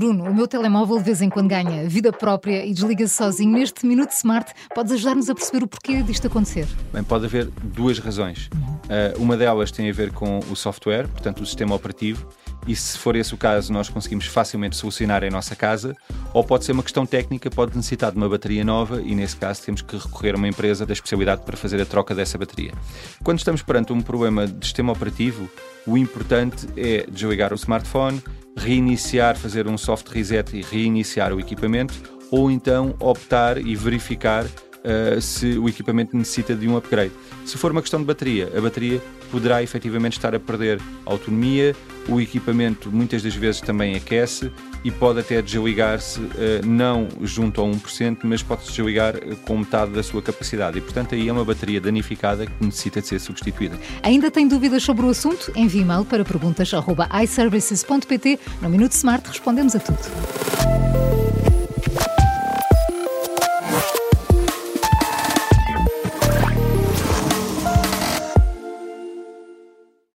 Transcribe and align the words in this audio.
meu 0.00 0.48
telemóvel 0.48 0.98
de 0.98 1.04
vez 1.04 1.22
em 1.22 1.28
quando 1.28 1.48
ganha 1.48 1.88
vida 1.88 2.12
própria 2.12 2.64
e 2.64 2.72
desliga-se 2.72 3.14
sozinho. 3.14 3.52
Neste 3.52 3.86
Minuto 3.86 4.10
Smart, 4.12 4.52
podes 4.74 4.92
ajudar-nos 4.92 5.30
a 5.30 5.34
perceber 5.34 5.64
o 5.64 5.68
porquê 5.68 6.02
disto 6.02 6.26
acontecer? 6.26 6.66
Bem, 6.92 7.02
pode 7.02 7.26
haver 7.26 7.46
duas 7.62 7.98
razões. 7.98 8.48
Uh, 8.84 9.20
uma 9.22 9.36
delas 9.36 9.70
tem 9.70 9.88
a 9.88 9.92
ver 9.92 10.12
com 10.12 10.40
o 10.50 10.56
software, 10.56 11.08
portanto, 11.08 11.42
o 11.42 11.46
sistema 11.46 11.74
operativo, 11.74 12.26
e 12.66 12.74
se 12.74 12.96
for 12.98 13.14
esse 13.14 13.34
o 13.34 13.36
caso, 13.36 13.72
nós 13.72 13.88
conseguimos 13.88 14.26
facilmente 14.26 14.76
solucionar 14.76 15.22
em 15.22 15.30
nossa 15.30 15.54
casa, 15.54 15.94
ou 16.32 16.42
pode 16.42 16.64
ser 16.64 16.72
uma 16.72 16.82
questão 16.82 17.04
técnica, 17.04 17.50
pode 17.50 17.76
necessitar 17.76 18.10
de 18.10 18.16
uma 18.16 18.28
bateria 18.28 18.64
nova 18.64 19.02
e, 19.02 19.14
nesse 19.14 19.36
caso, 19.36 19.62
temos 19.62 19.82
que 19.82 19.96
recorrer 19.96 20.34
a 20.34 20.38
uma 20.38 20.48
empresa 20.48 20.86
da 20.86 20.92
especialidade 20.92 21.42
para 21.42 21.56
fazer 21.56 21.80
a 21.80 21.84
troca 21.86 22.14
dessa 22.14 22.38
bateria. 22.38 22.72
Quando 23.22 23.38
estamos 23.38 23.62
perante 23.62 23.92
um 23.92 24.00
problema 24.00 24.46
de 24.46 24.64
sistema 24.64 24.92
operativo, 24.92 25.48
o 25.86 25.98
importante 25.98 26.66
é 26.76 27.06
desligar 27.10 27.52
o 27.52 27.56
smartphone, 27.56 28.22
reiniciar, 28.56 29.36
fazer 29.36 29.66
um 29.66 29.76
soft 29.76 30.08
reset 30.08 30.56
e 30.56 30.62
reiniciar 30.62 31.32
o 31.32 31.40
equipamento, 31.40 31.94
ou 32.30 32.50
então 32.50 32.94
optar 32.98 33.58
e 33.58 33.74
verificar 33.74 34.44
uh, 34.84 35.20
se 35.20 35.58
o 35.58 35.68
equipamento 35.68 36.16
necessita 36.16 36.54
de 36.54 36.68
um 36.68 36.76
upgrade. 36.76 37.12
Se 37.44 37.58
for 37.58 37.72
uma 37.72 37.80
questão 37.80 38.00
de 38.00 38.06
bateria, 38.06 38.52
a 38.56 38.60
bateria 38.60 39.00
poderá 39.30 39.62
efetivamente 39.62 40.14
estar 40.14 40.34
a 40.34 40.40
perder 40.40 40.80
autonomia, 41.04 41.74
o 42.08 42.20
equipamento 42.20 42.90
muitas 42.90 43.22
das 43.22 43.34
vezes 43.34 43.60
também 43.60 43.94
aquece 43.96 44.50
e 44.84 44.90
pode 44.90 45.20
até 45.20 45.40
desligar-se 45.40 46.20
uh, 46.20 46.28
não 46.64 47.08
junto 47.22 47.60
a 47.60 47.64
1%, 47.64 48.18
mas 48.24 48.42
pode 48.42 48.64
desligar 48.64 49.14
uh, 49.16 49.36
com 49.38 49.58
metade 49.58 49.92
da 49.92 50.02
sua 50.02 50.20
capacidade. 50.20 50.78
E, 50.78 50.80
portanto, 50.80 51.14
aí 51.14 51.28
é 51.28 51.32
uma 51.32 51.44
bateria 51.44 51.80
danificada 51.80 52.46
que 52.46 52.64
necessita 52.64 53.00
de 53.00 53.06
ser 53.08 53.18
substituída. 53.18 53.78
Ainda 54.02 54.30
tem 54.30 54.46
dúvidas 54.46 54.82
sobre 54.82 55.06
o 55.06 55.08
assunto? 55.08 55.50
Envie 55.56 55.80
e-mail 55.80 56.04
para 56.04 56.22
perguntas.iservices.pt. 56.24 58.38
No 58.60 58.68
Minuto 58.68 58.92
Smart 58.92 59.26
respondemos 59.28 59.74
a 59.74 59.78
tudo. 59.78 60.93